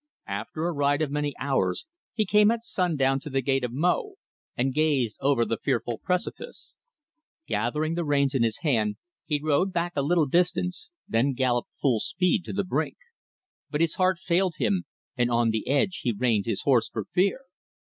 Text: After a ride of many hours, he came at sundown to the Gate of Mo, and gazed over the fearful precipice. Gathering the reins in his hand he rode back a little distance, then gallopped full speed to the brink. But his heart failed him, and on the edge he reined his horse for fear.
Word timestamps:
After 0.25 0.65
a 0.65 0.71
ride 0.71 1.03
of 1.03 1.11
many 1.11 1.35
hours, 1.39 1.85
he 2.15 2.25
came 2.25 2.49
at 2.49 2.63
sundown 2.63 3.19
to 3.19 3.29
the 3.29 3.39
Gate 3.43 3.63
of 3.63 3.71
Mo, 3.71 4.15
and 4.57 4.73
gazed 4.73 5.15
over 5.21 5.45
the 5.45 5.59
fearful 5.63 5.99
precipice. 5.99 6.75
Gathering 7.45 7.93
the 7.93 8.03
reins 8.03 8.33
in 8.33 8.41
his 8.41 8.61
hand 8.61 8.95
he 9.25 9.39
rode 9.39 9.71
back 9.71 9.93
a 9.95 10.01
little 10.01 10.25
distance, 10.25 10.89
then 11.07 11.33
gallopped 11.33 11.69
full 11.79 11.99
speed 11.99 12.43
to 12.45 12.51
the 12.53 12.63
brink. 12.63 12.97
But 13.69 13.81
his 13.81 13.93
heart 13.93 14.17
failed 14.17 14.55
him, 14.57 14.85
and 15.15 15.29
on 15.29 15.51
the 15.51 15.67
edge 15.67 15.99
he 16.01 16.11
reined 16.11 16.47
his 16.47 16.63
horse 16.63 16.89
for 16.89 17.05
fear. 17.05 17.41